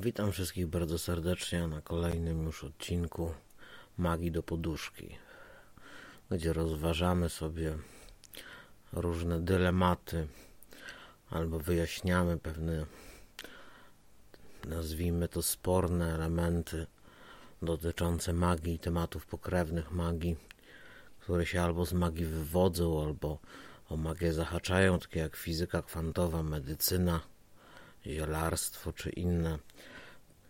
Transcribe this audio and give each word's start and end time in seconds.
Witam 0.00 0.32
wszystkich 0.32 0.66
bardzo 0.66 0.98
serdecznie 0.98 1.66
na 1.66 1.80
kolejnym 1.80 2.44
już 2.44 2.64
odcinku 2.64 3.34
Magii 3.96 4.32
do 4.32 4.42
Poduszki, 4.42 5.18
gdzie 6.30 6.52
rozważamy 6.52 7.28
sobie 7.28 7.78
różne 8.92 9.40
dylematy 9.40 10.28
albo 11.30 11.58
wyjaśniamy 11.58 12.38
pewne, 12.38 12.86
nazwijmy 14.68 15.28
to, 15.28 15.42
sporne 15.42 16.14
elementy 16.14 16.86
dotyczące 17.62 18.32
magii 18.32 18.74
i 18.74 18.78
tematów 18.78 19.26
pokrewnych 19.26 19.92
magii, 19.92 20.36
które 21.20 21.46
się 21.46 21.62
albo 21.62 21.86
z 21.86 21.92
magii 21.92 22.24
wywodzą, 22.24 23.02
albo 23.04 23.38
o 23.88 23.96
magię 23.96 24.32
zahaczają, 24.32 24.98
takie 24.98 25.20
jak 25.20 25.36
fizyka 25.36 25.82
kwantowa, 25.82 26.42
medycyna 26.42 27.20
zielarstwo 28.06 28.92
czy 28.92 29.10
inne, 29.10 29.58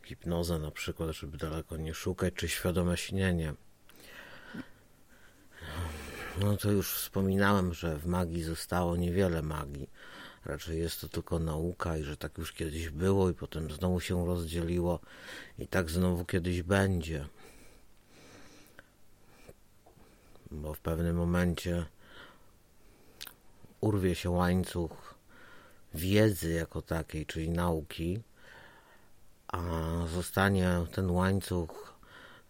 hipnoza 0.04 0.58
na 0.58 0.70
przykład, 0.70 1.10
żeby 1.10 1.38
daleko 1.38 1.76
nie 1.76 1.94
szukać, 1.94 2.34
czy 2.34 2.48
świadome 2.48 2.96
śnienie. 2.96 3.54
No 6.40 6.56
to 6.56 6.70
już 6.70 6.92
wspominałem, 6.92 7.74
że 7.74 7.98
w 7.98 8.06
magii 8.06 8.42
zostało 8.42 8.96
niewiele 8.96 9.42
magii. 9.42 9.90
Raczej 10.44 10.78
jest 10.78 11.00
to 11.00 11.08
tylko 11.08 11.38
nauka 11.38 11.96
i 11.96 12.02
że 12.02 12.16
tak 12.16 12.38
już 12.38 12.52
kiedyś 12.52 12.90
było 12.90 13.30
i 13.30 13.34
potem 13.34 13.70
znowu 13.70 14.00
się 14.00 14.26
rozdzieliło 14.26 15.00
i 15.58 15.66
tak 15.66 15.90
znowu 15.90 16.24
kiedyś 16.24 16.62
będzie. 16.62 17.26
Bo 20.50 20.74
w 20.74 20.80
pewnym 20.80 21.16
momencie 21.16 21.86
urwie 23.80 24.14
się 24.14 24.30
łańcuch 24.30 25.17
wiedzy 25.94 26.52
jako 26.52 26.82
takiej, 26.82 27.26
czyli 27.26 27.50
nauki, 27.50 28.20
a 29.48 29.60
zostanie 30.14 30.70
ten 30.92 31.10
łańcuch 31.10 31.94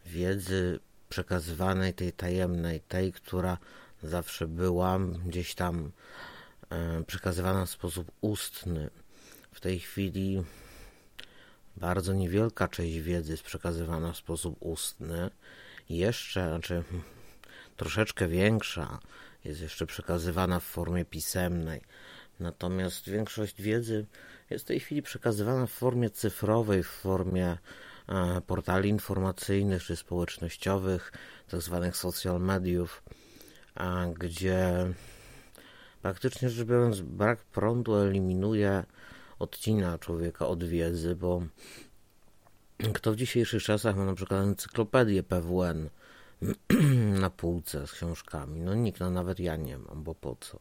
wiedzy 0.07 0.81
przekazywanej, 1.09 1.95
tej 1.95 2.13
tajemnej, 2.13 2.81
tej, 2.81 3.13
która 3.13 3.59
zawsze 4.03 4.47
była 4.47 4.99
gdzieś 5.27 5.55
tam 5.55 5.91
e, 6.71 7.05
przekazywana 7.05 7.67
w 7.67 7.71
sposób 7.71 8.13
ustny. 8.21 8.91
W 9.53 9.61
tej 9.61 9.81
chwili 9.81 10.45
bardzo 11.77 12.13
niewielka 12.13 12.69
część 12.69 12.99
wiedzy 12.99 13.31
jest 13.31 13.43
przekazywana 13.43 14.13
w 14.13 14.17
sposób 14.17 14.57
ustny. 14.61 15.31
Jeszcze, 15.89 16.49
znaczy 16.49 16.83
troszeczkę 17.77 18.29
większa 18.29 18.99
jest 19.45 19.61
jeszcze 19.61 19.87
przekazywana 19.87 20.61
w 20.61 20.65
formie 20.65 21.05
pisemnej. 21.05 21.81
Natomiast 22.41 23.11
większość 23.11 23.63
wiedzy 23.63 24.07
jest 24.51 24.65
w 24.65 24.69
tej 24.69 24.81
chwili 24.81 25.03
przekazywana 25.03 25.67
w 25.67 25.71
formie 25.71 26.11
cyfrowej, 26.11 26.83
w 26.83 26.89
formie 26.89 27.59
e, 28.09 28.41
portali 28.47 28.89
informacyjnych 28.89 29.83
czy 29.83 29.97
społecznościowych, 29.97 31.13
tak 31.49 31.63
zwanych 31.63 31.97
social 31.97 32.41
mediów, 32.41 33.03
gdzie 34.15 34.93
praktycznie 36.03 36.51
rzecz 36.51 36.67
biorąc 36.67 37.01
brak 37.01 37.45
prądu 37.45 37.97
eliminuje, 37.97 38.85
odcina 39.39 39.99
człowieka 39.99 40.47
od 40.47 40.65
wiedzy, 40.65 41.17
bo 41.17 41.43
kto 42.95 43.13
w 43.13 43.17
dzisiejszych 43.17 43.63
czasach 43.63 43.97
ma 43.97 44.05
na 44.05 44.15
przykład 44.15 44.41
encyklopedię 44.41 45.23
PWN 45.23 45.91
na 47.23 47.31
półce 47.31 47.87
z 47.87 47.93
książkami? 47.93 48.61
No 48.61 48.75
nikt, 48.75 49.01
no 49.01 49.11
nawet 49.11 49.41
ja 49.41 49.57
nie 49.57 49.79
mam, 49.79 50.03
bo 50.03 50.15
po 50.15 50.37
co? 50.41 50.59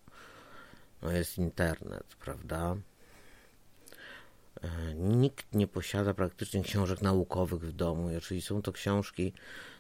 No 1.02 1.12
jest 1.12 1.38
internet, 1.38 2.16
prawda? 2.20 2.76
E, 4.64 4.94
nikt 4.96 5.56
nie 5.56 5.68
posiada 5.68 6.14
praktycznie 6.14 6.64
książek 6.64 7.02
naukowych 7.02 7.62
w 7.62 7.72
domu. 7.72 8.10
Jeżeli 8.10 8.42
są 8.42 8.62
to 8.62 8.72
książki, 8.72 9.34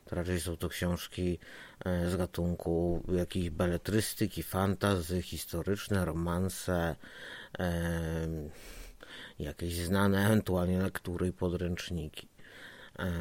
to 0.05 0.15
raczej 0.15 0.41
są 0.41 0.57
to 0.57 0.69
książki 0.69 1.39
e, 1.85 2.09
z 2.09 2.15
gatunku 2.15 3.03
jakiejś 3.13 3.49
beletrystyki, 3.49 4.43
fantazy, 4.43 5.21
historyczne, 5.21 6.05
romanse, 6.05 6.95
e, 7.59 8.27
jakieś 9.39 9.75
znane 9.75 10.25
ewentualnie 10.25 10.79
lektury 10.79 11.27
i 11.27 11.33
podręczniki. 11.33 12.27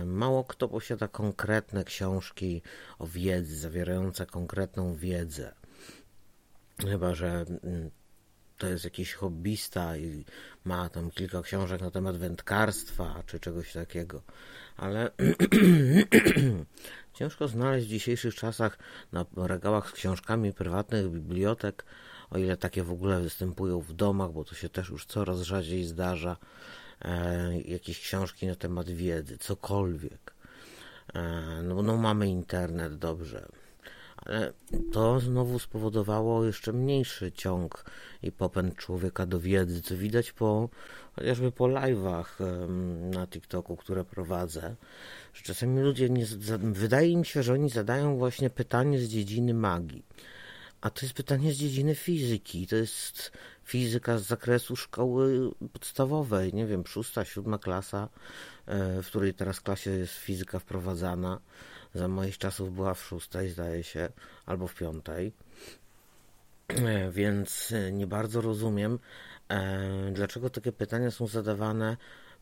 Mało 0.07 0.45
kto 0.45 0.69
posiada 0.69 1.09
konkretne 1.09 1.85
książki 1.85 2.63
o 2.99 3.07
wiedzy, 3.07 3.59
zawierające 3.59 4.27
konkretną 4.27 4.95
wiedzę. 4.95 5.55
Chyba, 6.79 7.15
że 7.15 7.45
mm, 7.63 7.91
to 8.59 8.67
jest 8.67 8.85
jakiś 8.85 9.13
hobbysta 9.13 9.97
i 9.97 10.25
ma 10.65 10.89
tam 10.89 11.11
kilka 11.11 11.43
książek 11.43 11.81
na 11.81 11.91
temat 11.91 12.17
wędkarstwa 12.17 13.23
czy 13.27 13.41
czegoś 13.41 13.73
takiego. 13.73 14.23
Ale 14.77 15.11
ciężko 17.19 17.49
znaleźć 17.49 17.87
w 17.87 17.91
dzisiejszych 17.91 18.35
czasach 18.35 18.79
na 19.13 19.27
regałach 19.37 19.89
z 19.89 19.93
książkami 19.93 20.53
prywatnych 20.53 21.09
bibliotek, 21.09 21.85
o 22.31 22.39
ile 22.39 22.57
takie 22.57 22.83
w 22.83 22.91
ogóle 22.91 23.21
występują 23.21 23.81
w 23.81 23.93
domach, 23.93 24.33
bo 24.33 24.45
to 24.45 24.55
się 24.55 24.69
też 24.69 24.89
już 24.89 25.07
coraz 25.07 25.41
rzadziej 25.41 25.85
zdarza, 25.85 26.37
e, 27.03 27.61
jakieś 27.61 28.01
książki 28.01 28.47
na 28.47 28.55
temat 28.55 28.91
wiedzy, 28.91 29.39
cokolwiek. 29.39 30.35
E, 31.15 31.63
no, 31.63 31.83
no 31.83 31.97
mamy 31.97 32.29
internet, 32.29 32.99
dobrze 32.99 33.49
to 34.93 35.21
znowu 35.21 35.59
spowodowało 35.59 36.45
jeszcze 36.45 36.73
mniejszy 36.73 37.33
ciąg 37.33 37.85
i 38.23 38.33
popęd 38.33 38.77
człowieka 38.77 39.27
do 39.27 39.41
wiedzy, 39.41 39.83
co 39.83 39.97
widać 39.97 40.33
po 40.33 40.69
chociażby 41.15 41.53
po 41.53 41.65
live'ach 41.65 42.25
na 43.15 43.27
TikToku, 43.27 43.77
które 43.77 44.05
prowadzę, 44.05 44.77
że 45.35 45.43
czasami 45.43 45.81
ludzie 45.81 46.11
nie, 46.11 46.27
wydaje 46.63 47.17
mi 47.17 47.27
się, 47.27 47.43
że 47.43 47.53
oni 47.53 47.71
zadają 47.71 48.17
właśnie 48.17 48.51
pytanie 48.51 48.99
z 48.99 49.09
dziedziny 49.09 49.55
magii. 49.55 50.05
A 50.81 50.91
to 50.91 51.07
jest 51.07 51.15
pytanie 51.15 51.53
z 51.53 51.57
dziedziny 51.57 51.95
fizyki. 51.95 52.67
To 52.67 52.77
jest 52.77 53.33
fizyka 53.65 54.19
z 54.19 54.23
zakresu 54.23 54.77
szkoły 54.77 55.51
podstawowej, 55.73 56.55
nie 56.55 56.67
wiem, 56.67 56.87
szósta, 56.87 57.25
siódma 57.25 57.59
klasa, 57.59 58.09
e, 58.67 59.03
w 59.03 59.07
której 59.07 59.35
teraz 59.35 59.61
klasie 59.61 59.91
jest 59.91 60.15
fizyka 60.15 60.59
wprowadzana. 60.59 61.41
Za 61.97 62.09
moich 62.09 62.39
czasów 62.39 62.75
była 62.75 62.95
w 62.95 63.03
szóstej, 63.05 63.51
zdaje 63.51 63.83
się, 63.83 64.09
albo 64.47 64.67
w 64.67 64.75
piątej. 64.75 65.33
E, 66.69 67.11
więc 67.11 67.73
e, 67.73 67.93
nie 67.93 68.07
bardzo 68.07 68.41
rozumiem, 68.41 68.99
e, 69.49 70.11
dlaczego 70.13 70.51
takie 70.51 70.73
pytania 70.73 71.11
są 71.11 71.27
zadawane 71.27 71.97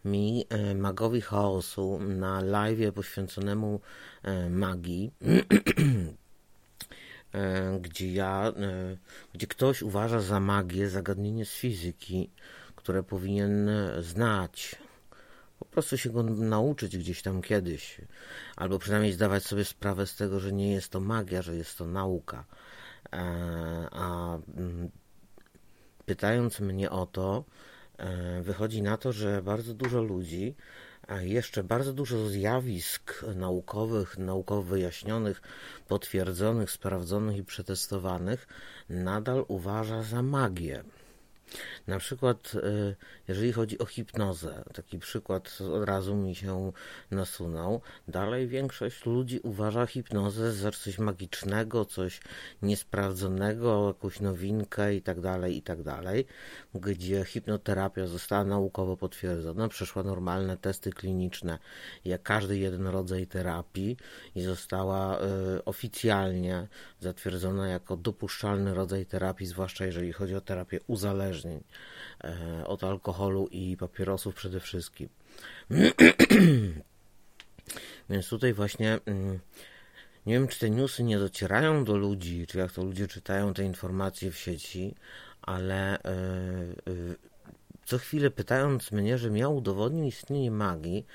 mi, 0.04 0.46
magowi 0.74 1.20
chaosu, 1.20 1.98
na 2.00 2.40
live 2.40 2.94
poświęconemu 2.94 3.80
magii, 4.50 5.12
gdzie 7.80 8.12
ja, 8.12 8.52
gdzie 9.34 9.46
ktoś 9.46 9.82
uważa 9.82 10.20
za 10.20 10.40
magię 10.40 10.88
zagadnienie 10.88 11.44
z 11.44 11.52
fizyki, 11.52 12.30
które 12.76 13.02
powinien 13.02 13.70
znać, 14.00 14.76
po 15.64 15.72
prostu 15.72 15.98
się 15.98 16.10
go 16.10 16.22
nauczyć 16.22 16.98
gdzieś 16.98 17.22
tam 17.22 17.42
kiedyś, 17.42 18.00
albo 18.56 18.78
przynajmniej 18.78 19.12
zdawać 19.12 19.44
sobie 19.44 19.64
sprawę 19.64 20.06
z 20.06 20.16
tego, 20.16 20.40
że 20.40 20.52
nie 20.52 20.72
jest 20.72 20.88
to 20.88 21.00
magia, 21.00 21.42
że 21.42 21.56
jest 21.56 21.78
to 21.78 21.86
nauka. 21.86 22.44
E, 23.12 23.16
a 23.90 24.38
mm, 24.56 24.90
pytając 26.06 26.60
mnie 26.60 26.90
o 26.90 27.06
to, 27.06 27.44
e, 27.96 28.42
wychodzi 28.42 28.82
na 28.82 28.96
to, 28.96 29.12
że 29.12 29.42
bardzo 29.42 29.74
dużo 29.74 30.02
ludzi, 30.02 30.54
jeszcze 31.20 31.64
bardzo 31.64 31.92
dużo 31.92 32.28
zjawisk 32.28 33.24
naukowych, 33.34 34.18
naukowo 34.18 34.62
wyjaśnionych, 34.62 35.42
potwierdzonych, 35.88 36.70
sprawdzonych 36.70 37.36
i 37.36 37.44
przetestowanych, 37.44 38.46
nadal 38.88 39.44
uważa 39.48 40.02
za 40.02 40.22
magię. 40.22 40.84
Na 41.86 41.98
przykład, 41.98 42.52
e, 42.54 42.94
jeżeli 43.28 43.52
chodzi 43.52 43.78
o 43.78 43.86
hipnozę, 43.86 44.64
taki 44.74 44.98
przykład 44.98 45.58
od 45.72 45.84
razu 45.84 46.16
mi 46.16 46.34
się 46.34 46.72
nasunął. 47.10 47.80
Dalej 48.08 48.48
większość 48.48 49.06
ludzi 49.06 49.40
uważa 49.42 49.86
hipnozę 49.86 50.52
za 50.52 50.70
coś 50.70 50.98
magicznego, 50.98 51.84
coś 51.84 52.20
niesprawdzonego, 52.62 53.88
jakąś 53.88 54.20
nowinkę 54.20 54.94
itd., 54.94 55.22
tak 55.22 55.50
itd., 55.50 55.84
tak 55.84 56.26
gdzie 56.74 57.24
hipnoterapia 57.24 58.06
została 58.06 58.44
naukowo 58.44 58.96
potwierdzona, 58.96 59.68
przeszła 59.68 60.02
normalne 60.02 60.56
testy 60.56 60.90
kliniczne, 60.90 61.58
jak 62.04 62.22
każdy 62.22 62.58
jeden 62.58 62.86
rodzaj 62.86 63.26
terapii 63.26 63.96
i 64.34 64.42
została 64.42 65.18
y, 65.18 65.64
oficjalnie 65.64 66.68
zatwierdzona 67.00 67.68
jako 67.68 67.96
dopuszczalny 67.96 68.74
rodzaj 68.74 69.06
terapii, 69.06 69.46
zwłaszcza 69.46 69.86
jeżeli 69.86 70.12
chodzi 70.12 70.34
o 70.34 70.40
terapię 70.40 70.80
uzależnień 70.86 71.33
uzależnień 71.34 71.64
e, 72.24 72.66
od 72.66 72.84
alkoholu 72.84 73.48
i 73.50 73.76
papierosów 73.76 74.34
przede 74.34 74.60
wszystkim. 74.60 75.08
Więc 78.10 78.28
tutaj 78.28 78.54
właśnie 78.54 78.98
mm, 79.06 79.38
nie 80.26 80.34
wiem, 80.34 80.48
czy 80.48 80.58
te 80.58 80.70
newsy 80.70 81.04
nie 81.04 81.18
docierają 81.18 81.84
do 81.84 81.96
ludzi, 81.96 82.46
czy 82.46 82.58
jak 82.58 82.72
to 82.72 82.84
ludzie 82.84 83.08
czytają 83.08 83.54
te 83.54 83.64
informacje 83.64 84.30
w 84.30 84.38
sieci, 84.38 84.94
ale 85.42 85.98
e, 85.98 85.98
e, 85.98 86.12
co 87.84 87.98
chwilę 87.98 88.30
pytając 88.30 88.92
mnie, 88.92 89.18
że 89.18 89.30
miał 89.30 89.56
udowodnił 89.56 90.04
istnienie 90.04 90.50
magii, 90.50 91.06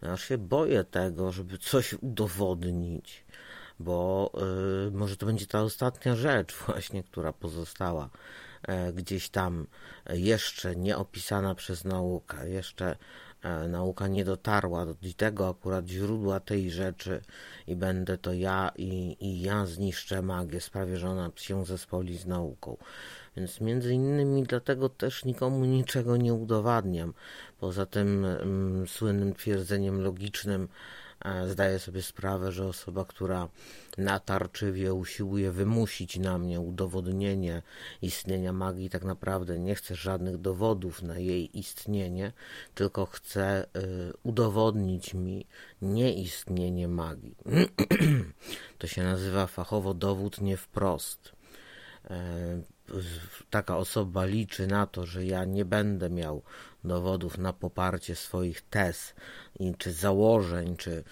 aż 0.00 0.24
się 0.24 0.38
boję 0.38 0.84
tego, 0.84 1.32
żeby 1.32 1.58
coś 1.58 1.94
udowodnić, 1.94 3.24
bo 3.78 4.30
może 4.92 5.16
to 5.16 5.26
będzie 5.26 5.46
ta 5.46 5.62
ostatnia 5.62 6.16
rzecz 6.16 6.54
właśnie, 6.66 7.02
która 7.02 7.32
pozostała 7.32 8.10
gdzieś 8.94 9.28
tam 9.28 9.66
jeszcze 10.10 10.76
nie 10.76 10.96
opisana 10.96 11.54
przez 11.54 11.84
naukę, 11.84 12.50
jeszcze 12.50 12.96
e, 13.42 13.68
nauka 13.68 14.08
nie 14.08 14.24
dotarła 14.24 14.86
do 14.86 14.94
tego 15.16 15.48
akurat 15.48 15.88
źródła 15.88 16.40
tej 16.40 16.70
rzeczy 16.70 17.20
i 17.66 17.76
będę 17.76 18.18
to 18.18 18.32
ja 18.32 18.70
i, 18.76 19.16
i 19.20 19.40
ja 19.40 19.66
zniszczę 19.66 20.22
magię, 20.22 20.60
sprawię, 20.60 20.96
że 20.96 21.08
ona 21.08 21.30
się 21.36 21.64
zespoli 21.64 22.18
z 22.18 22.26
nauką. 22.26 22.76
Więc 23.36 23.60
między 23.60 23.94
innymi 23.94 24.42
dlatego 24.42 24.88
też 24.88 25.24
nikomu 25.24 25.64
niczego 25.64 26.16
nie 26.16 26.34
udowadniam. 26.34 27.14
Poza 27.60 27.86
tym 27.86 28.24
mm, 28.24 28.88
słynnym 28.88 29.34
twierdzeniem 29.34 30.00
logicznym 30.00 30.62
e, 30.62 31.03
zdaję 31.46 31.78
sobie 31.78 32.02
sprawę, 32.02 32.52
że 32.52 32.66
osoba, 32.66 33.04
która 33.04 33.48
natarczywie 33.98 34.94
usiłuje 34.94 35.50
wymusić 35.50 36.18
na 36.18 36.38
mnie 36.38 36.60
udowodnienie 36.60 37.62
istnienia 38.02 38.52
magii, 38.52 38.90
tak 38.90 39.04
naprawdę 39.04 39.58
nie 39.58 39.74
chce 39.74 39.94
żadnych 39.94 40.38
dowodów 40.38 41.02
na 41.02 41.18
jej 41.18 41.58
istnienie, 41.58 42.32
tylko 42.74 43.06
chce 43.06 43.66
y, 43.76 44.12
udowodnić 44.22 45.14
mi 45.14 45.46
nieistnienie 45.82 46.88
magii. 46.88 47.36
to 48.78 48.86
się 48.86 49.02
nazywa 49.02 49.46
fachowo 49.46 49.94
dowód 49.94 50.40
nie 50.40 50.56
wprost. 50.56 51.32
E, 52.10 52.62
taka 53.50 53.76
osoba 53.76 54.24
liczy 54.24 54.66
na 54.66 54.86
to, 54.86 55.06
że 55.06 55.24
ja 55.24 55.44
nie 55.44 55.64
będę 55.64 56.10
miał 56.10 56.42
dowodów 56.84 57.38
na 57.38 57.52
poparcie 57.52 58.16
swoich 58.16 58.60
tez, 58.62 59.14
czy 59.78 59.92
założeń, 59.92 60.76
czy 60.76 61.04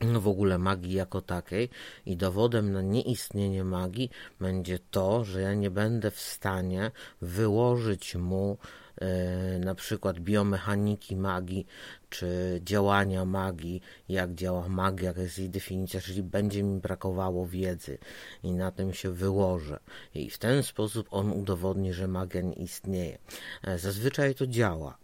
w 0.20 0.28
ogóle 0.28 0.58
magii 0.58 0.92
jako 0.92 1.20
takiej 1.20 1.68
i 2.06 2.16
dowodem 2.16 2.72
na 2.72 2.82
nieistnienie 2.82 3.64
magii 3.64 4.10
będzie 4.40 4.78
to, 4.90 5.24
że 5.24 5.40
ja 5.40 5.54
nie 5.54 5.70
będę 5.70 6.10
w 6.10 6.20
stanie 6.20 6.90
wyłożyć 7.20 8.14
mu 8.14 8.58
E, 9.00 9.58
na 9.58 9.74
przykład 9.74 10.20
biomechaniki 10.20 11.16
magii, 11.16 11.66
czy 12.10 12.60
działania 12.64 13.24
magii, 13.24 13.82
jak 14.08 14.34
działa 14.34 14.68
magia, 14.68 15.08
jaka 15.08 15.20
jest 15.20 15.38
jej 15.38 15.50
definicja, 15.50 16.00
czyli 16.00 16.22
będzie 16.22 16.62
mi 16.62 16.80
brakowało 16.80 17.46
wiedzy 17.46 17.98
i 18.42 18.52
na 18.52 18.72
tym 18.72 18.94
się 18.94 19.12
wyłożę. 19.12 19.78
I 20.14 20.30
w 20.30 20.38
ten 20.38 20.62
sposób 20.62 21.06
on 21.10 21.32
udowodni, 21.32 21.92
że 21.92 22.08
magia 22.08 22.40
nie 22.40 22.52
istnieje. 22.52 23.18
E, 23.62 23.78
zazwyczaj 23.78 24.34
to 24.34 24.46
działa. 24.46 24.98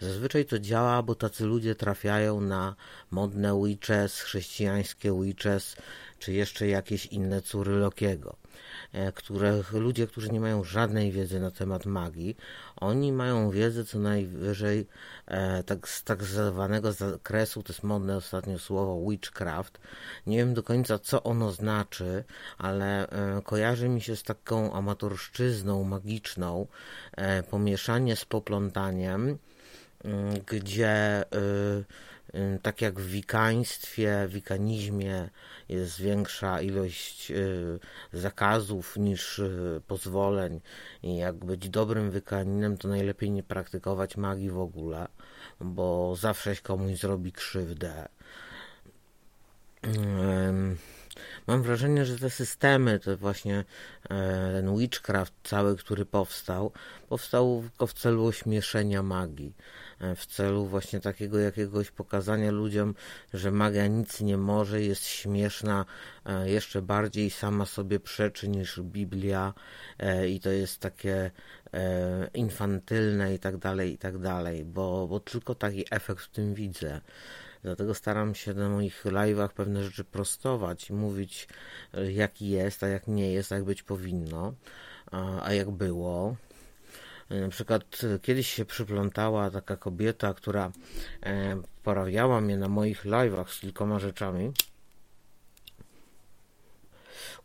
Zazwyczaj 0.00 0.44
to 0.44 0.58
działa, 0.58 1.02
bo 1.02 1.14
tacy 1.14 1.44
ludzie 1.44 1.74
trafiają 1.74 2.40
na 2.40 2.74
modne 3.10 3.62
witches, 3.64 4.20
chrześcijańskie 4.20 5.22
witches, 5.22 5.76
czy 6.18 6.32
jeszcze 6.32 6.68
jakieś 6.68 7.06
inne 7.06 7.42
córy 7.42 7.72
Lokiego. 7.72 8.36
E, 8.92 9.12
których 9.12 9.72
ludzie, 9.72 10.06
którzy 10.06 10.28
nie 10.28 10.40
mają 10.40 10.64
żadnej 10.64 11.12
wiedzy 11.12 11.40
na 11.40 11.50
temat 11.50 11.86
magii, 11.86 12.36
oni 12.76 13.12
mają 13.12 13.50
wiedzę 13.50 13.84
co 13.84 13.98
najwyżej 13.98 14.86
e, 15.26 15.62
tak, 15.62 15.88
z 15.88 16.04
tak 16.04 16.24
zwanego 16.24 16.92
zakresu, 16.92 17.62
to 17.62 17.72
jest 17.72 17.82
modne 17.82 18.16
ostatnio 18.16 18.58
słowo 18.58 19.10
witchcraft. 19.10 19.80
Nie 20.26 20.36
wiem 20.36 20.54
do 20.54 20.62
końca 20.62 20.98
co 20.98 21.22
ono 21.22 21.52
znaczy, 21.52 22.24
ale 22.58 23.08
e, 23.08 23.42
kojarzy 23.42 23.88
mi 23.88 24.00
się 24.00 24.16
z 24.16 24.22
taką 24.22 24.72
amatorszczyzną 24.72 25.84
magiczną, 25.84 26.66
e, 27.12 27.42
pomieszanie 27.42 28.16
z 28.16 28.24
poplątaniem, 28.24 29.38
gdzie 30.46 31.24
y, 32.32 32.38
y, 32.38 32.58
tak 32.62 32.80
jak 32.80 33.00
w 33.00 33.06
wikaństwie, 33.06 34.26
wikanizmie 34.28 35.28
jest 35.68 36.00
większa 36.00 36.60
ilość 36.60 37.30
y, 37.30 37.78
zakazów 38.12 38.96
niż 38.96 39.40
pozwoleń 39.86 40.60
i 41.02 41.16
jak 41.16 41.36
być 41.36 41.68
dobrym 41.68 42.10
wykaninem, 42.10 42.78
to 42.78 42.88
najlepiej 42.88 43.30
nie 43.30 43.42
praktykować 43.42 44.16
magii 44.16 44.50
w 44.50 44.58
ogóle, 44.58 45.08
bo 45.60 46.16
zawsze 46.16 46.56
komuś 46.56 46.98
zrobi 46.98 47.32
krzywdę. 47.32 48.08
Mam 51.46 51.62
wrażenie, 51.62 52.04
że 52.04 52.18
te 52.18 52.30
systemy, 52.30 52.98
to 53.00 53.16
właśnie 53.16 53.64
e, 54.04 54.52
ten 54.52 54.78
witchcraft 54.78 55.34
cały, 55.44 55.76
który 55.76 56.06
powstał, 56.06 56.72
powstał 57.08 57.62
tylko 57.70 57.86
w 57.86 57.92
celu 57.92 58.26
ośmieszenia 58.26 59.02
magii. 59.02 59.52
E, 60.00 60.14
w 60.14 60.26
celu 60.26 60.66
właśnie 60.66 61.00
takiego 61.00 61.38
jakiegoś 61.38 61.90
pokazania 61.90 62.50
ludziom, 62.50 62.94
że 63.34 63.50
magia 63.50 63.86
nic 63.86 64.20
nie 64.20 64.36
może, 64.36 64.82
jest 64.82 65.04
śmieszna, 65.06 65.84
e, 66.26 66.50
jeszcze 66.50 66.82
bardziej 66.82 67.30
sama 67.30 67.66
sobie 67.66 68.00
przeczy 68.00 68.48
niż 68.48 68.80
Biblia 68.80 69.54
e, 69.98 70.28
i 70.28 70.40
to 70.40 70.50
jest 70.50 70.80
takie 70.80 71.30
infantylne 72.34 73.34
i 73.34 73.38
tak 73.38 73.56
dalej, 73.56 73.92
i 73.92 73.98
tak 73.98 74.18
dalej, 74.18 74.64
bo, 74.64 75.06
bo 75.08 75.20
tylko 75.20 75.54
taki 75.54 75.84
efekt 75.90 76.22
w 76.22 76.30
tym 76.30 76.54
widzę. 76.54 77.00
Dlatego 77.62 77.94
staram 77.94 78.34
się 78.34 78.54
na 78.54 78.68
moich 78.68 79.04
live'ach 79.04 79.48
pewne 79.48 79.84
rzeczy 79.84 80.04
prostować 80.04 80.90
i 80.90 80.92
mówić, 80.92 81.48
jaki 82.08 82.48
jest, 82.48 82.82
a 82.82 82.88
jak 82.88 83.06
nie 83.06 83.32
jest, 83.32 83.52
a 83.52 83.54
jak 83.54 83.64
być 83.64 83.82
powinno, 83.82 84.54
a, 85.10 85.42
a 85.42 85.52
jak 85.52 85.70
było. 85.70 86.36
Na 87.30 87.48
przykład 87.48 87.82
e, 88.14 88.18
kiedyś 88.18 88.54
się 88.54 88.64
przyplątała 88.64 89.50
taka 89.50 89.76
kobieta, 89.76 90.34
która 90.34 90.70
e, 91.22 91.60
porawiała 91.82 92.40
mnie 92.40 92.56
na 92.56 92.68
moich 92.68 93.04
live'ach 93.04 93.48
z 93.48 93.60
kilkoma 93.60 93.98
rzeczami, 93.98 94.52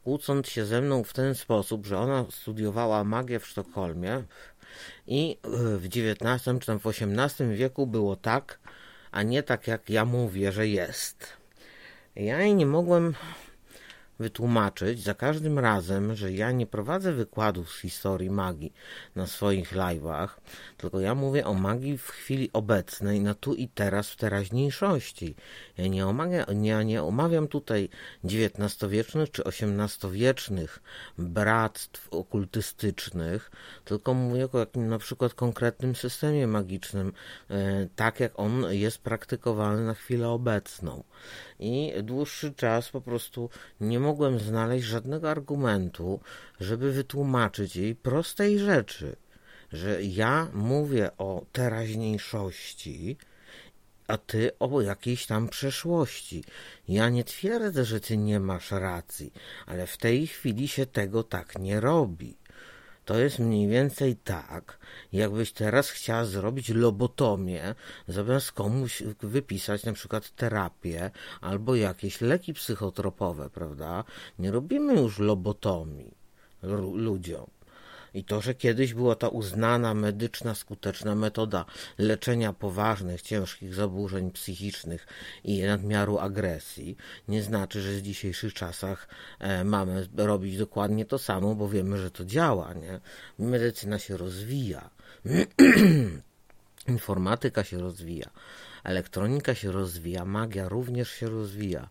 kłócąc 0.04 0.48
się 0.50 0.66
ze 0.66 0.82
mną 0.82 1.04
w 1.04 1.14
ten 1.14 1.36
sposób, 1.36 1.86
że 1.86 2.00
ona 2.00 2.26
studiowała 2.30 3.04
magię 3.04 3.40
w 3.40 3.48
Sztokholmie 3.48 4.24
i 5.08 5.38
e, 5.44 5.50
w 5.78 5.86
XIX 5.86 6.60
czy 6.60 6.68
tam 6.68 6.80
w 6.80 6.88
XVIII 6.88 7.56
wieku 7.56 7.88
było 7.88 8.16
tak, 8.16 8.60
a 9.12 9.24
nie 9.24 9.44
tak 9.44 9.68
jak 9.68 9.90
ja 9.90 10.06
mówię, 10.06 10.52
że 10.52 10.68
jest. 10.68 11.28
Ja 12.16 12.42
jej 12.42 12.56
nie 12.56 12.66
mogłem 12.66 13.14
wytłumaczyć 14.22 15.04
za 15.04 15.14
każdym 15.14 15.60
razem, 15.60 16.16
że 16.16 16.32
ja 16.32 16.52
nie 16.52 16.68
prowadzę 16.68 17.14
wykładów 17.14 17.72
z 17.72 17.80
historii 17.80 18.30
magii 18.30 18.74
na 19.16 19.28
swoich 19.28 19.72
live'ach, 19.74 20.28
tylko 20.78 21.00
ja 21.00 21.16
mówię 21.16 21.46
o 21.46 21.54
magii 21.54 21.98
w 21.98 22.08
chwili 22.08 22.50
obecnej, 22.54 23.22
na 23.22 23.34
tu 23.34 23.54
i 23.54 23.68
teraz, 23.68 24.10
w 24.10 24.16
teraźniejszości. 24.16 25.36
Ja 25.78 25.88
nie, 25.88 26.08
omawia, 26.08 26.46
nie, 26.56 26.86
nie 26.86 27.04
omawiam 27.04 27.48
tutaj 27.48 27.90
XIX-wiecznych 28.24 29.32
czy 29.32 29.44
XVIII-wiecznych 29.44 30.80
bractw 31.18 32.10
okultystycznych, 32.10 33.52
tylko 33.86 34.14
mówię 34.14 34.48
o 34.54 34.60
jakim 34.60 34.88
na 34.88 34.98
przykład 34.98 35.34
konkretnym 35.34 35.96
systemie 35.96 36.48
magicznym, 36.48 37.14
e, 37.50 37.88
tak 37.96 38.20
jak 38.20 38.40
on 38.40 38.66
jest 38.70 38.98
praktykowany 38.98 39.86
na 39.86 39.94
chwilę 39.94 40.30
obecną. 40.30 41.04
I 41.62 41.94
dłuższy 42.04 42.54
czas 42.54 42.90
po 42.90 43.02
prostu 43.02 43.50
nie 43.82 44.00
mogłem 44.00 44.40
znaleźć 44.40 44.86
żadnego 44.86 45.32
argumentu, 45.32 46.20
żeby 46.60 46.92
wytłumaczyć 46.92 47.76
jej 47.76 47.96
prostej 47.96 48.60
rzeczy, 48.60 49.16
że 49.72 50.04
ja 50.04 50.48
mówię 50.54 51.10
o 51.18 51.46
teraźniejszości, 51.52 53.18
a 54.08 54.18
ty 54.18 54.52
o 54.60 54.82
jakiejś 54.82 55.26
tam 55.26 55.50
przeszłości. 55.50 56.44
Ja 56.88 57.10
nie 57.10 57.24
twierdzę, 57.24 57.86
że 57.86 58.00
ty 58.00 58.18
nie 58.18 58.40
masz 58.40 58.72
racji, 58.72 59.34
ale 59.66 59.88
w 59.88 59.98
tej 59.98 60.28
chwili 60.28 60.68
się 60.68 60.86
tego 60.86 61.24
tak 61.24 61.60
nie 61.60 61.80
robi. 61.80 62.36
To 63.12 63.20
jest 63.20 63.40
mniej 63.40 63.68
więcej 63.68 64.16
tak, 64.16 64.80
jakbyś 65.14 65.52
teraz 65.52 65.90
chciała 65.90 66.26
zrobić 66.26 66.70
lobotomię, 66.70 67.76
zamiast 68.08 68.52
komuś 68.52 69.04
wypisać 69.22 69.84
na 69.84 69.94
przykład 69.94 70.36
terapię 70.36 71.12
albo 71.42 71.76
jakieś 71.76 72.22
leki 72.22 72.54
psychotropowe, 72.54 73.50
prawda? 73.50 74.04
Nie 74.40 74.52
robimy 74.52 74.94
już 74.94 75.20
lobotomii 75.20 76.12
ludziom. 76.94 77.46
I 78.14 78.24
to, 78.24 78.42
że 78.42 78.56
kiedyś 78.56 78.94
była 78.94 79.16
ta 79.16 79.28
uznana 79.28 79.94
medyczna, 79.94 80.56
skuteczna 80.56 81.16
metoda 81.16 81.66
leczenia 81.98 82.54
poważnych, 82.54 83.22
ciężkich 83.22 83.74
zaburzeń 83.74 84.32
psychicznych 84.32 85.08
i 85.44 85.64
nadmiaru 85.64 86.18
agresji, 86.18 86.98
nie 87.28 87.44
znaczy, 87.44 87.82
że 87.82 87.92
w 87.92 88.02
dzisiejszych 88.02 88.54
czasach 88.54 89.08
e, 89.40 89.64
mamy 89.64 90.08
robić 90.18 90.58
dokładnie 90.58 91.06
to 91.06 91.18
samo, 91.18 91.56
bo 91.56 91.70
wiemy, 91.70 91.98
że 91.98 92.12
to 92.12 92.26
działa. 92.26 92.74
Nie? 92.74 93.00
Medycyna 93.40 94.00
się 94.00 94.18
rozwija. 94.18 94.90
Informatyka 96.88 97.64
się 97.64 97.80
rozwija, 97.80 98.30
elektronika 98.84 99.56
się 99.56 99.72
rozwija, 99.72 100.26
magia 100.26 100.70
również 100.70 101.12
się 101.12 101.30
rozwija. 101.30 101.90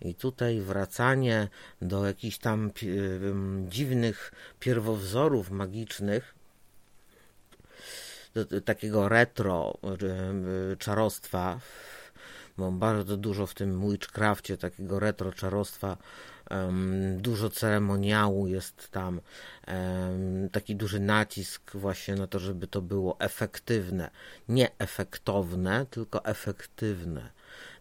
I 0.00 0.14
tutaj 0.14 0.60
wracanie 0.60 1.48
do 1.82 2.06
jakichś 2.06 2.38
tam 2.38 2.70
dziwnych 3.68 4.32
pierwowzorów 4.60 5.50
magicznych 5.50 6.34
takiego 8.64 9.08
retro 9.08 9.78
czarostwa, 10.78 11.60
bo 12.58 12.72
bardzo 12.72 13.16
dużo 13.16 13.46
w 13.46 13.54
tym 13.54 13.90
witchcrafcie 13.90 14.56
takiego 14.56 15.00
retro 15.00 15.32
czarostwa 15.32 15.96
dużo 17.16 17.50
ceremoniału 17.50 18.46
jest 18.46 18.90
tam, 18.90 19.20
taki 20.52 20.76
duży 20.76 21.00
nacisk 21.00 21.76
właśnie 21.76 22.14
na 22.14 22.26
to, 22.26 22.38
żeby 22.38 22.66
to 22.66 22.82
było 22.82 23.20
efektywne. 23.20 24.10
Nie 24.48 24.78
efektowne, 24.78 25.86
tylko 25.90 26.24
efektywne. 26.24 27.30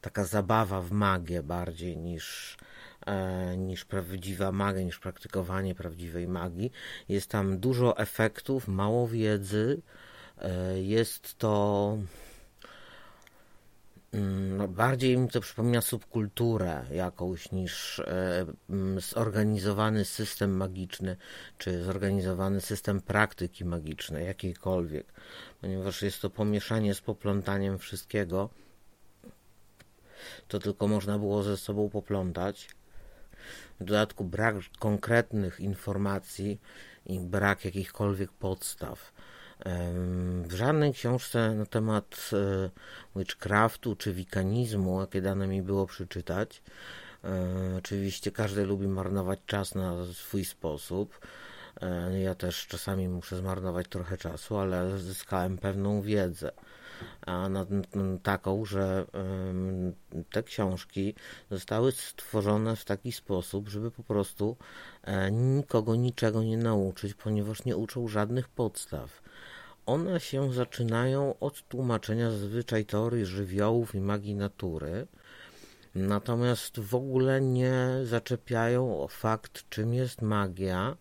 Taka 0.01 0.23
zabawa 0.23 0.81
w 0.81 0.91
magię 0.91 1.43
bardziej 1.43 1.97
niż, 1.97 2.57
e, 3.05 3.57
niż 3.57 3.85
prawdziwa 3.85 4.51
magia, 4.51 4.81
niż 4.81 4.99
praktykowanie 4.99 5.75
prawdziwej 5.75 6.27
magii. 6.27 6.71
Jest 7.09 7.29
tam 7.29 7.59
dużo 7.59 7.97
efektów, 7.97 8.67
mało 8.67 9.07
wiedzy. 9.07 9.81
E, 10.37 10.81
jest 10.81 11.37
to 11.37 11.97
no, 14.57 14.67
bardziej 14.67 15.17
mi 15.17 15.29
to 15.29 15.41
przypomina 15.41 15.81
subkulturę 15.81 16.85
jakąś 16.91 17.51
niż 17.51 17.99
e, 17.99 18.45
mm, 18.69 18.99
zorganizowany 18.99 20.05
system 20.05 20.57
magiczny, 20.57 21.17
czy 21.57 21.83
zorganizowany 21.83 22.61
system 22.61 23.01
praktyki 23.01 23.65
magicznej, 23.65 24.25
jakiejkolwiek, 24.25 25.13
ponieważ 25.61 26.01
jest 26.01 26.21
to 26.21 26.29
pomieszanie 26.29 26.95
z 26.95 27.01
poplątaniem 27.01 27.79
wszystkiego, 27.79 28.49
to 30.47 30.59
tylko 30.59 30.87
można 30.87 31.19
było 31.19 31.43
ze 31.43 31.57
sobą 31.57 31.89
poplątać. 31.89 32.69
W 33.79 33.83
dodatku 33.83 34.23
brak 34.23 34.55
konkretnych 34.79 35.59
informacji 35.59 36.61
i 37.05 37.19
brak 37.19 37.65
jakichkolwiek 37.65 38.31
podstaw 38.31 39.13
w 40.43 40.53
żadnej 40.53 40.93
książce 40.93 41.55
na 41.55 41.65
temat 41.65 42.29
e, 42.33 42.69
witchcraftu 43.19 43.95
czy 43.95 44.13
wikanizmu, 44.13 45.01
jakie 45.01 45.21
dane 45.21 45.47
mi 45.47 45.61
było 45.61 45.87
przeczytać, 45.87 46.61
e, 47.23 47.75
oczywiście 47.77 48.31
każdy 48.31 48.65
lubi 48.65 48.87
marnować 48.87 49.39
czas 49.45 49.75
na 49.75 50.05
swój 50.13 50.45
sposób. 50.45 51.19
E, 51.81 52.19
ja 52.19 52.35
też 52.35 52.67
czasami 52.67 53.07
muszę 53.07 53.37
zmarnować 53.37 53.87
trochę 53.87 54.17
czasu, 54.17 54.57
ale 54.57 54.97
zyskałem 54.97 55.57
pewną 55.57 56.01
wiedzę. 56.01 56.51
Taką, 58.23 58.65
że 58.65 59.05
te 60.31 60.43
książki 60.43 61.15
zostały 61.51 61.91
stworzone 61.91 62.75
w 62.75 62.85
taki 62.85 63.11
sposób, 63.11 63.69
żeby 63.69 63.91
po 63.91 64.03
prostu 64.03 64.57
nikogo 65.31 65.95
niczego 65.95 66.43
nie 66.43 66.57
nauczyć, 66.57 67.13
ponieważ 67.13 67.65
nie 67.65 67.77
uczą 67.77 68.07
żadnych 68.07 68.49
podstaw. 68.49 69.21
One 69.85 70.19
się 70.19 70.53
zaczynają 70.53 71.39
od 71.39 71.67
tłumaczenia 71.67 72.31
zazwyczaj 72.31 72.85
teorii 72.85 73.25
żywiołów 73.25 73.95
i 73.95 74.01
magii 74.01 74.35
natury, 74.35 75.07
natomiast 75.95 76.79
w 76.79 76.95
ogóle 76.95 77.41
nie 77.41 77.89
zaczepiają 78.03 79.01
o 79.01 79.07
fakt, 79.07 79.69
czym 79.69 79.93
jest 79.93 80.21
magia 80.21 80.97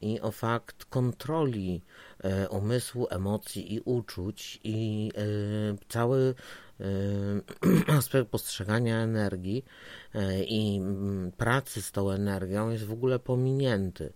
i 0.00 0.20
o 0.20 0.30
fakt 0.30 0.84
kontroli 0.84 1.82
e, 1.82 2.05
umysłu, 2.50 3.06
emocji 3.10 3.74
i 3.74 3.80
uczuć 3.80 4.60
i 4.64 5.10
e, 5.14 5.22
cały 5.88 6.34
e, 6.80 6.84
aspekt 7.98 8.30
postrzegania 8.30 8.98
energii 8.98 9.64
e, 10.14 10.44
i 10.44 10.76
m, 10.76 11.32
pracy 11.36 11.82
z 11.82 11.92
tą 11.92 12.10
energią 12.10 12.70
jest 12.70 12.84
w 12.84 12.92
ogóle 12.92 13.18
pominięty. 13.18 14.12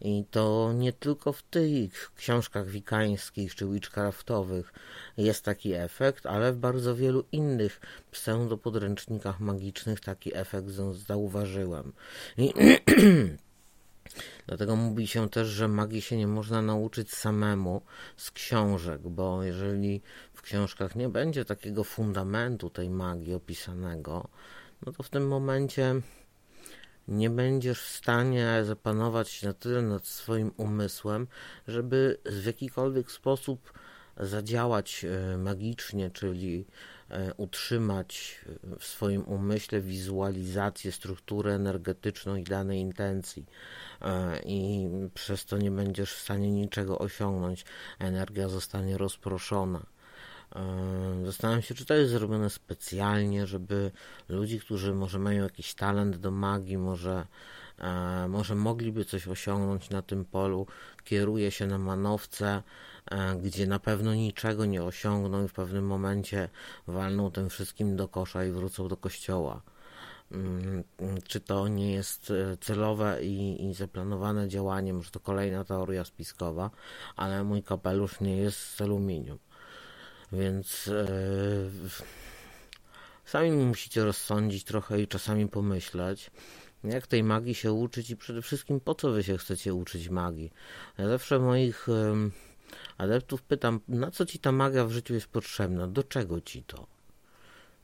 I 0.00 0.24
to 0.30 0.72
nie 0.72 0.92
tylko 0.92 1.32
w 1.32 1.42
tych 1.42 2.12
książkach 2.16 2.68
wikańskich 2.68 3.54
czy 3.54 3.66
witchcraftowych 3.66 4.72
jest 5.16 5.44
taki 5.44 5.72
efekt, 5.72 6.26
ale 6.26 6.52
w 6.52 6.56
bardzo 6.56 6.96
wielu 6.96 7.24
innych 7.32 7.80
pseudopodręcznikach 8.10 9.40
magicznych 9.40 10.00
taki 10.00 10.36
efekt 10.36 10.68
zauważyłem. 11.06 11.92
I 12.38 12.52
Dlatego 14.46 14.76
mówi 14.76 15.06
się 15.06 15.28
też, 15.28 15.48
że 15.48 15.68
magii 15.68 16.02
się 16.02 16.16
nie 16.16 16.26
można 16.26 16.62
nauczyć 16.62 17.12
samemu 17.14 17.82
z 18.16 18.30
książek, 18.30 19.00
bo 19.00 19.42
jeżeli 19.42 20.02
w 20.34 20.42
książkach 20.42 20.96
nie 20.96 21.08
będzie 21.08 21.44
takiego 21.44 21.84
fundamentu 21.84 22.70
tej 22.70 22.90
magii 22.90 23.34
opisanego, 23.34 24.28
no 24.86 24.92
to 24.92 25.02
w 25.02 25.08
tym 25.08 25.28
momencie 25.28 26.00
nie 27.08 27.30
będziesz 27.30 27.82
w 27.82 27.96
stanie 27.96 28.60
zapanować 28.64 29.42
na 29.42 29.52
tyle 29.52 29.82
nad 29.82 30.06
swoim 30.06 30.52
umysłem, 30.56 31.26
żeby 31.68 32.18
w 32.24 32.46
jakikolwiek 32.46 33.10
sposób 33.10 33.72
zadziałać 34.26 35.04
e, 35.04 35.36
magicznie, 35.38 36.10
czyli 36.10 36.66
e, 37.10 37.34
utrzymać 37.34 38.40
w 38.78 38.84
swoim 38.84 39.22
umyśle 39.22 39.80
wizualizację, 39.80 40.92
strukturę 40.92 41.54
energetyczną 41.54 42.36
i 42.36 42.44
danej 42.44 42.78
intencji 42.80 43.46
e, 44.02 44.40
i 44.44 44.88
przez 45.14 45.44
to 45.44 45.58
nie 45.58 45.70
będziesz 45.70 46.12
w 46.12 46.20
stanie 46.20 46.50
niczego 46.50 46.98
osiągnąć. 46.98 47.64
Energia 47.98 48.48
zostanie 48.48 48.98
rozproszona. 48.98 49.86
Zastanawiam 51.24 51.62
się, 51.62 51.74
czy 51.74 51.84
to 51.84 51.94
jest 51.94 52.10
zrobione 52.10 52.50
specjalnie, 52.50 53.46
żeby 53.46 53.90
ludzi, 54.28 54.60
którzy 54.60 54.94
może 54.94 55.18
mają 55.18 55.42
jakiś 55.42 55.74
talent 55.74 56.16
do 56.16 56.30
magii, 56.30 56.78
może, 56.78 57.12
e, 57.12 57.26
może 58.28 58.54
mogliby 58.54 59.04
coś 59.04 59.28
osiągnąć 59.28 59.90
na 59.90 60.02
tym 60.02 60.24
polu, 60.24 60.66
kieruje 61.04 61.50
się 61.50 61.66
na 61.66 61.78
manowce, 61.78 62.62
e, 63.10 63.36
gdzie 63.36 63.66
na 63.66 63.78
pewno 63.78 64.14
niczego 64.14 64.64
nie 64.64 64.82
osiągną 64.82 65.44
i 65.44 65.48
w 65.48 65.52
pewnym 65.52 65.86
momencie 65.86 66.48
walną 66.86 67.30
tym 67.30 67.50
wszystkim 67.50 67.96
do 67.96 68.08
kosza 68.08 68.44
i 68.44 68.50
wrócą 68.50 68.88
do 68.88 68.96
kościoła. 68.96 69.62
Mm, 70.32 70.84
czy 71.24 71.40
to 71.40 71.68
nie 71.68 71.92
jest 71.92 72.30
e, 72.30 72.56
celowe 72.56 73.24
i, 73.24 73.66
i 73.66 73.74
zaplanowane 73.74 74.48
działanie? 74.48 74.94
Może 74.94 75.10
to 75.10 75.20
kolejna 75.20 75.64
teoria 75.64 76.04
spiskowa, 76.04 76.70
ale 77.16 77.44
mój 77.44 77.62
kapelusz 77.62 78.20
nie 78.20 78.36
jest 78.36 78.58
z 78.58 78.80
aluminium. 78.80 79.38
Więc 80.32 80.88
e, 80.88 81.06
sami 83.24 83.50
musicie 83.50 84.04
rozsądzić 84.04 84.64
trochę 84.64 85.00
i 85.00 85.08
czasami 85.08 85.48
pomyśleć, 85.48 86.30
jak 86.84 87.06
tej 87.06 87.22
magii 87.22 87.54
się 87.54 87.72
uczyć 87.72 88.10
i 88.10 88.16
przede 88.16 88.42
wszystkim 88.42 88.80
po 88.80 88.94
co 88.94 89.10
wy 89.10 89.22
się 89.22 89.38
chcecie 89.38 89.74
uczyć 89.74 90.08
magii. 90.08 90.52
Ja 90.98 91.08
zawsze 91.08 91.38
moich 91.38 91.86
adeptów 92.98 93.42
pytam, 93.42 93.80
na 93.88 94.10
co 94.10 94.26
ci 94.26 94.38
ta 94.38 94.52
magia 94.52 94.84
w 94.84 94.90
życiu 94.90 95.14
jest 95.14 95.26
potrzebna, 95.26 95.86
do 95.86 96.04
czego 96.04 96.40
ci 96.40 96.62
to? 96.62 96.86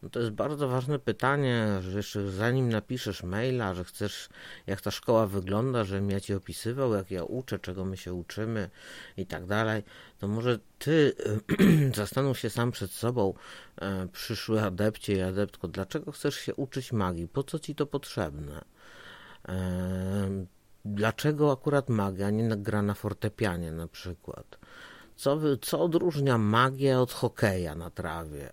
No 0.03 0.11
to 0.11 0.21
jest 0.21 0.33
bardzo 0.33 0.69
ważne 0.69 0.99
pytanie, 0.99 1.67
że 1.81 1.97
jeszcze 1.97 2.31
zanim 2.31 2.69
napiszesz 2.69 3.23
maila, 3.23 3.75
że 3.75 3.85
chcesz, 3.85 4.29
jak 4.67 4.81
ta 4.81 4.91
szkoła 4.91 5.26
wygląda, 5.26 5.85
żebym 5.85 6.11
ja 6.11 6.21
ci 6.21 6.35
opisywał, 6.35 6.95
jak 6.95 7.11
ja 7.11 7.25
uczę, 7.25 7.59
czego 7.59 7.85
my 7.85 7.97
się 7.97 8.15
uczymy 8.15 8.71
i 9.17 9.26
tak 9.26 9.47
dalej, 9.47 9.83
to 10.19 10.29
może 10.29 10.59
ty 10.79 11.12
zastanów 11.95 12.38
się 12.38 12.50
sam 12.50 12.71
przed 12.71 12.91
sobą, 12.91 13.35
e, 13.81 14.09
przyszły 14.12 14.62
adepcie 14.62 15.17
i 15.17 15.21
adeptko, 15.21 15.69
dlaczego 15.69 16.12
chcesz 16.12 16.35
się 16.35 16.55
uczyć 16.55 16.93
magii? 16.93 17.29
Po 17.29 17.43
co 17.43 17.59
ci 17.59 17.75
to 17.75 17.87
potrzebne? 17.87 18.65
E, 19.49 20.47
dlaczego 20.85 21.53
akurat 21.53 21.88
magia, 21.88 22.31
nie 22.31 22.57
gra 22.57 22.83
na 22.83 22.95
fortepianie 22.95 23.73
na 23.73 23.88
przykład? 23.88 24.59
Co, 25.17 25.38
co 25.62 25.81
odróżnia 25.81 26.38
magię 26.38 26.99
od 27.00 27.12
hokeja 27.12 27.75
na 27.75 27.91
trawie? 27.91 28.53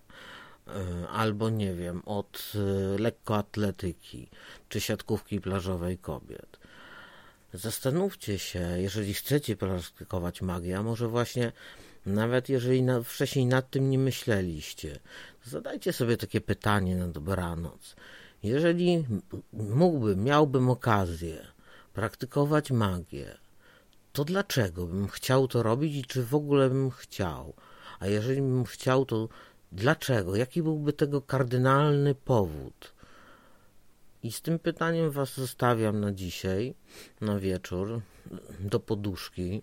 E, 0.68 1.08
albo 1.08 1.50
nie 1.50 1.74
wiem, 1.74 2.02
od 2.06 2.52
e, 2.54 2.98
lekkoatletyki 2.98 4.28
czy 4.68 4.80
siatkówki 4.80 5.40
plażowej 5.40 5.98
kobiet. 5.98 6.58
Zastanówcie 7.54 8.38
się, 8.38 8.60
jeżeli 8.76 9.14
chcecie 9.14 9.56
praktykować 9.56 10.42
magię, 10.42 10.78
a 10.78 10.82
może 10.82 11.08
właśnie 11.08 11.52
nawet 12.06 12.48
jeżeli 12.48 12.82
na, 12.82 13.02
wcześniej 13.02 13.46
nad 13.46 13.70
tym 13.70 13.90
nie 13.90 13.98
myśleliście, 13.98 14.98
zadajcie 15.44 15.92
sobie 15.92 16.16
takie 16.16 16.40
pytanie 16.40 16.96
na 16.96 17.08
dobranoc. 17.08 17.96
Jeżeli 18.42 19.06
mógłbym, 19.52 20.24
miałbym 20.24 20.70
okazję 20.70 21.46
praktykować 21.92 22.70
magię, 22.70 23.38
to 24.12 24.24
dlaczego 24.24 24.86
bym 24.86 25.08
chciał 25.08 25.48
to 25.48 25.62
robić 25.62 25.96
i 25.96 26.04
czy 26.04 26.24
w 26.24 26.34
ogóle 26.34 26.68
bym 26.68 26.90
chciał? 26.90 27.54
A 28.00 28.06
jeżeli 28.06 28.40
bym 28.40 28.64
chciał, 28.64 29.06
to 29.06 29.28
Dlaczego? 29.74 30.36
Jaki 30.36 30.62
byłby 30.62 30.92
tego 30.92 31.22
kardynalny 31.22 32.14
powód? 32.14 32.94
I 34.22 34.32
z 34.32 34.42
tym 34.42 34.58
pytaniem 34.58 35.10
Was 35.10 35.34
zostawiam 35.34 36.00
na 36.00 36.12
dzisiaj, 36.12 36.74
na 37.20 37.38
wieczór, 37.38 38.00
do 38.60 38.80
poduszki. 38.80 39.62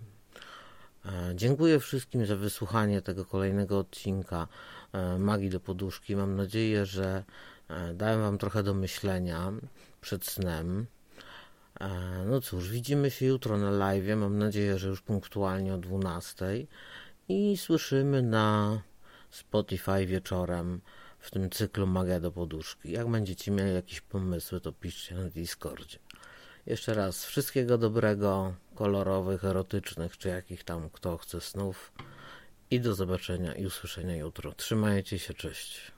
E, 1.06 1.32
dziękuję 1.36 1.80
wszystkim 1.80 2.26
za 2.26 2.36
wysłuchanie 2.36 3.02
tego 3.02 3.26
kolejnego 3.26 3.80
odcinka 3.80 4.48
e, 4.94 5.18
Magii 5.18 5.50
do 5.50 5.60
Poduszki. 5.60 6.16
Mam 6.16 6.36
nadzieję, 6.36 6.86
że 6.86 7.24
e, 7.70 7.94
dałem 7.94 8.22
Wam 8.22 8.38
trochę 8.38 8.64
do 8.64 8.74
myślenia 8.74 9.52
przed 10.02 10.26
snem. 10.26 10.86
No 12.26 12.42
cóż, 12.42 12.70
widzimy 12.70 13.12
się 13.12 13.26
jutro 13.26 13.58
na 13.58 13.72
live. 13.72 14.18
Mam 14.18 14.38
nadzieję, 14.38 14.78
że 14.78 14.88
już 14.88 15.02
punktualnie 15.02 15.74
o 15.74 15.78
12. 15.78 16.46
i 17.30 17.58
słyszymy 17.58 18.22
na 18.22 18.82
Spotify 19.32 20.06
wieczorem 20.06 20.82
w 21.20 21.32
tym 21.32 21.50
cyklu 21.50 21.88
Magia 21.88 22.20
do 22.20 22.32
poduszki. 22.32 22.92
Jak 22.92 23.08
będziecie 23.08 23.52
mieli 23.52 23.74
jakieś 23.74 24.02
pomysły, 24.02 24.62
to 24.62 24.72
piszcie 24.72 25.16
na 25.16 25.30
Discordzie. 25.30 26.00
Jeszcze 26.66 26.94
raz 26.94 27.26
wszystkiego 27.26 27.78
dobrego, 27.78 28.54
kolorowych, 28.76 29.46
erotycznych, 29.46 30.18
czy 30.18 30.30
jakich 30.30 30.64
tam 30.64 30.90
kto 30.90 31.18
chce 31.18 31.42
snów. 31.42 31.92
I 32.72 32.80
do 32.80 32.96
zobaczenia 32.96 33.56
i 33.56 33.66
usłyszenia 33.66 34.16
jutro. 34.16 34.52
Trzymajcie 34.52 35.20
się, 35.20 35.34
cześć. 35.34 35.92